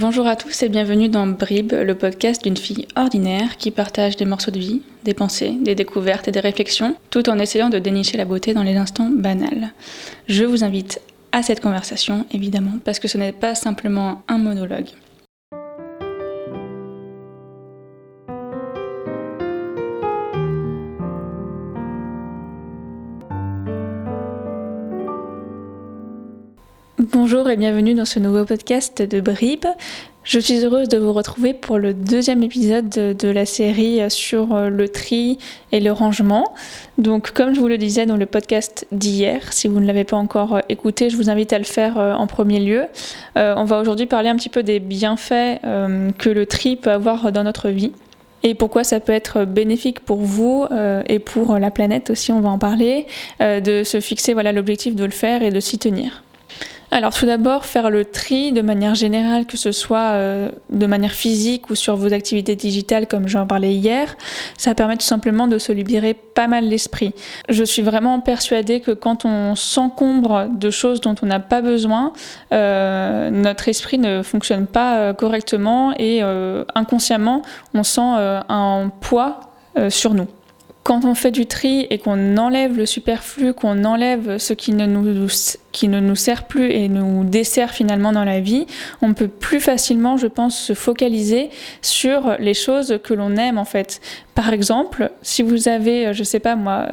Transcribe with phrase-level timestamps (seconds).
[0.00, 4.26] Bonjour à tous et bienvenue dans Brib, le podcast d'une fille ordinaire qui partage des
[4.26, 8.16] morceaux de vie, des pensées, des découvertes et des réflexions, tout en essayant de dénicher
[8.16, 9.72] la beauté dans les instants banals.
[10.28, 11.00] Je vous invite
[11.32, 14.86] à cette conversation, évidemment, parce que ce n'est pas simplement un monologue.
[26.98, 29.64] Bonjour et bienvenue dans ce nouveau podcast de Brib.
[30.24, 34.68] Je suis heureuse de vous retrouver pour le deuxième épisode de, la série sur euh,
[34.68, 35.38] le tri
[35.70, 36.52] et le rangement.
[36.98, 40.16] Donc comme je vous le disais dans le podcast d'hier, si vous ne l'avez pas
[40.16, 42.86] encore euh, écouté, je vous invite à le faire euh, en premier lieu.
[43.36, 45.60] on va aujourd'hui parler un petit peu des bienfaits
[46.18, 47.92] que le tri peut avoir dans notre vie
[48.42, 50.66] et pourquoi ça peut être bénéfique pour vous
[51.06, 53.06] et pour la planète aussi, on va en parler,
[53.40, 56.24] de se fixer voilà l'objectif de le faire et de s'y tenir.
[56.90, 61.12] Alors tout d'abord, faire le tri de manière générale, que ce soit euh, de manière
[61.12, 64.16] physique ou sur vos activités digitales comme j'en parlais hier,
[64.56, 67.12] ça permet tout simplement de se libérer pas mal l'esprit.
[67.50, 72.14] Je suis vraiment persuadée que quand on s'encombre de choses dont on n'a pas besoin,
[72.52, 76.22] euh, notre esprit ne fonctionne pas euh, correctement et
[76.74, 77.42] inconsciemment
[77.74, 79.40] on sent un poids
[79.90, 80.26] sur nous
[80.88, 84.86] quand on fait du tri et qu'on enlève le superflu, qu'on enlève ce qui ne,
[84.86, 85.28] nous,
[85.70, 88.64] qui ne nous sert plus et nous dessert finalement dans la vie,
[89.02, 91.50] on peut plus facilement, je pense, se focaliser
[91.82, 94.00] sur les choses que l'on aime en fait.
[94.34, 96.86] Par exemple, si vous avez, je sais pas moi,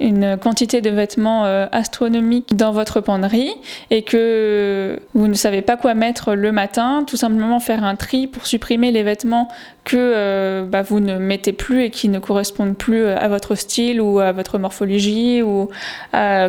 [0.00, 3.52] une quantité de vêtements euh, astronomiques dans votre penderie
[3.90, 8.26] et que vous ne savez pas quoi mettre le matin, tout simplement faire un tri
[8.26, 9.48] pour supprimer les vêtements
[9.84, 13.54] que euh, bah, vous ne mettez plus et qui ne correspondent plus euh, à votre
[13.54, 15.68] style ou à votre morphologie ou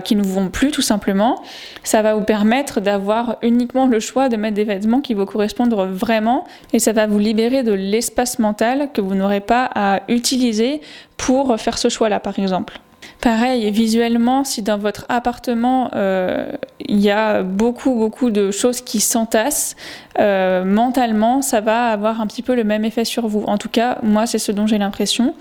[0.04, 1.42] qui ne vont plus tout simplement.
[1.84, 5.74] Ça va vous permettre d'avoir uniquement le choix de mettre des vêtements qui vous correspondent
[5.74, 10.82] vraiment et ça va vous libérer de l'espace mental que vous n'aurez pas à utiliser
[11.18, 12.80] pour faire ce choix-là par exemple.
[13.28, 16.50] Pareil, visuellement, si dans votre appartement euh,
[16.80, 19.76] il y a beaucoup beaucoup de choses qui s'entassent,
[20.18, 23.44] euh, mentalement, ça va avoir un petit peu le même effet sur vous.
[23.44, 25.36] En tout cas, moi, c'est ce dont j'ai l'impression.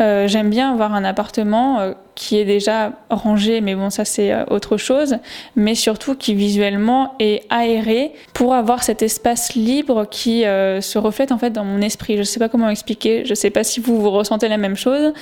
[0.00, 4.76] Euh, j'aime bien avoir un appartement qui est déjà rangé, mais bon, ça c'est autre
[4.76, 5.18] chose,
[5.54, 11.38] mais surtout qui visuellement est aéré pour avoir cet espace libre qui se reflète en
[11.38, 12.14] fait dans mon esprit.
[12.14, 14.56] Je ne sais pas comment expliquer, je ne sais pas si vous, vous ressentez la
[14.56, 15.12] même chose,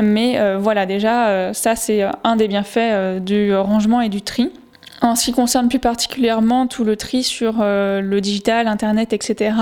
[0.00, 4.52] mais voilà, déjà, ça c'est un des bienfaits du rangement et du tri.
[5.04, 9.54] En ce qui concerne plus particulièrement tout le tri sur euh, le digital, Internet, etc.,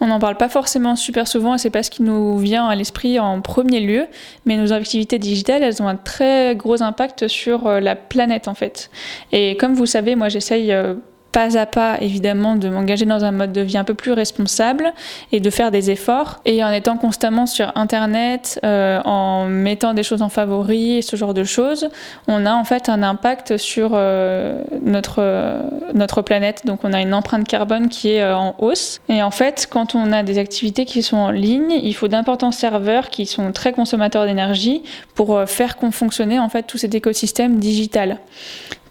[0.00, 2.74] on n'en parle pas forcément super souvent et c'est pas ce qui nous vient à
[2.74, 4.06] l'esprit en premier lieu,
[4.46, 8.54] mais nos activités digitales, elles ont un très gros impact sur euh, la planète en
[8.54, 8.90] fait.
[9.30, 10.94] Et comme vous savez, moi j'essaye euh,
[11.32, 14.92] pas à pas, évidemment, de m'engager dans un mode de vie un peu plus responsable
[15.32, 16.40] et de faire des efforts.
[16.44, 21.16] Et en étant constamment sur Internet, euh, en mettant des choses en favori et ce
[21.16, 21.88] genre de choses,
[22.26, 25.60] on a en fait un impact sur euh, notre,
[25.94, 26.64] notre planète.
[26.64, 29.00] Donc on a une empreinte carbone qui est euh, en hausse.
[29.08, 32.52] Et en fait, quand on a des activités qui sont en ligne, il faut d'importants
[32.52, 34.82] serveurs qui sont très consommateurs d'énergie
[35.14, 38.18] pour faire fonctionner en fait tout cet écosystème digital.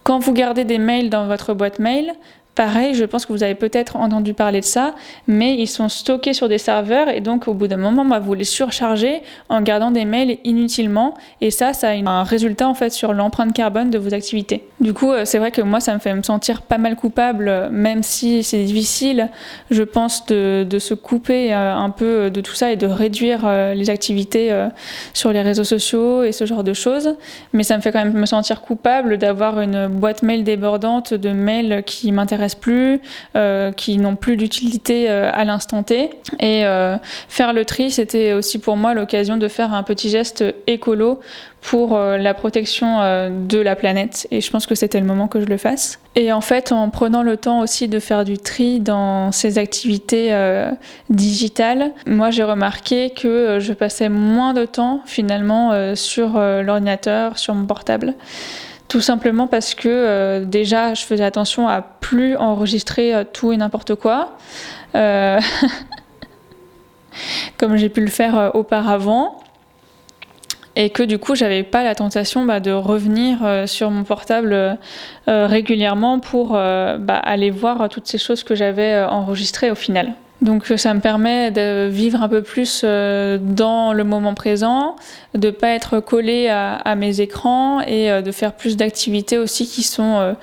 [0.08, 2.14] Quand vous gardez des mails dans votre boîte mail,
[2.58, 4.96] Pareil, je pense que vous avez peut-être entendu parler de ça,
[5.28, 8.34] mais ils sont stockés sur des serveurs et donc au bout d'un moment, bah, vous
[8.34, 12.90] les surchargez en gardant des mails inutilement et ça, ça a un résultat en fait
[12.90, 14.64] sur l'empreinte carbone de vos activités.
[14.80, 17.70] Du coup, euh, c'est vrai que moi, ça me fait me sentir pas mal coupable,
[17.70, 19.30] même si c'est difficile,
[19.70, 23.76] je pense, de, se couper euh, un peu de tout ça et de réduire euh,
[23.76, 24.52] les activités
[25.14, 27.18] sur les réseaux sociaux et ce genre de choses.
[27.54, 31.30] Mais ça me fait quand même me sentir coupable d'avoir une boîte mail débordante de
[31.30, 33.00] mails qui m'intéressent plus,
[33.36, 36.10] euh, qui n'ont plus d'utilité euh, à l'instant T.
[36.40, 36.98] Et euh,
[37.30, 41.20] faire le tri, c'était aussi pour moi l'occasion de faire un petit geste écolo
[41.62, 43.00] pour la protection
[43.30, 44.26] de la planète.
[44.32, 46.00] Et je pense que c'était le moment que je le fasse.
[46.16, 50.34] Et en fait, en prenant le temps aussi de faire du tri dans ces activités
[51.10, 57.66] digitales, moi j'ai remarqué que je passais moins de temps finalement sur l'ordinateur, sur mon
[57.66, 58.14] portable.
[58.88, 63.58] Tout simplement parce que euh, déjà, je faisais attention à plus enregistrer euh, tout et
[63.58, 64.38] n'importe quoi,
[64.96, 65.40] euh,
[67.58, 69.42] comme j'ai pu le faire auparavant,
[70.78, 74.78] et que du coup, j'avais pas la tentation bah, de revenir sur mon portable
[75.26, 80.14] régulièrement pour bah, aller voir toutes ces choses que j'avais enregistrées au final.
[80.42, 84.96] Donc ça me permet de vivre un peu plus euh, dans le moment présent,
[85.34, 89.82] de pas être collé à, mes écrans et euh, de faire plus d'activités aussi qui
[89.82, 90.34] sont euh,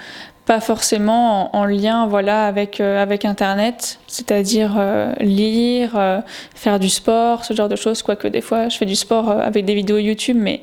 [0.47, 3.99] pas forcément en, lien voilà avec euh, avec internet.
[4.07, 6.21] C'est-à-dire euh, lire euh,
[6.55, 8.03] faire du sport ce genre de choses.
[8.03, 10.61] Quoique des fois je fais du sport avec des vidéos YouTube mais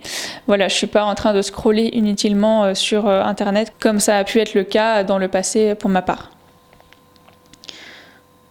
[0.48, 4.39] voilà je suis pas en train de scroller inutilement sur internet comme ça a pu
[4.39, 6.31] être le cas dans le passé pour ma part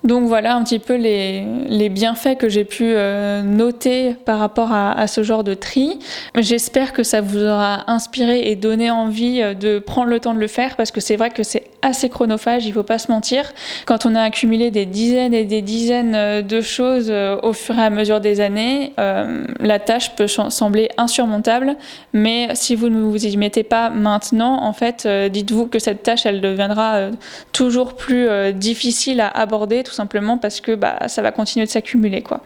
[0.03, 4.93] donc voilà un petit peu les, bienfaits que j'ai pu euh, noter par rapport à,
[4.93, 5.99] à, ce genre de tri.
[6.37, 10.39] J'espère que ça vous aura inspiré et donné envie euh, de prendre le temps de
[10.39, 13.53] le faire parce que c'est vrai que c'est assez chronophage, il faut pas se mentir.
[13.87, 17.13] Quand on a accumulé des dizaines et des dizaines euh, de choses
[17.43, 21.77] au fur et à mesure des années, euh, la tâche peut sembler insurmontable,
[22.13, 26.27] mais si vous ne vous y mettez pas maintenant, en fait, dites-vous que cette tâche,
[26.27, 27.11] elle deviendra
[27.53, 32.23] toujours plus difficile à aborder tout simplement parce que bah, ça va continuer de s'accumuler.
[32.23, 32.41] quoi.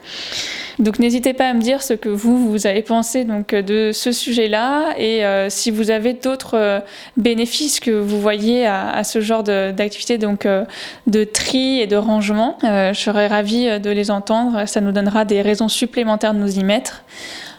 [0.78, 4.12] Donc n'hésitez pas à me dire ce que vous, vous avez pensé donc, de ce
[4.12, 6.80] sujet-là et euh, si vous avez d'autres euh,
[7.16, 10.64] bénéfices que vous voyez à, à ce genre d'activité donc euh,
[11.06, 12.58] de tri et de rangement.
[12.62, 16.64] je serais ravie de les entendre, ça nous donnera des raisons supplémentaires de nous y
[16.64, 17.02] mettre.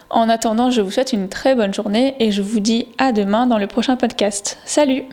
[0.08, 3.46] En attendant, je vous souhaite une très bonne journée et je vous dis à demain
[3.46, 4.58] dans le prochain podcast.
[4.64, 5.04] Salut